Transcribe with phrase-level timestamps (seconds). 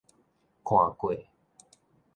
[0.63, 1.15] 看過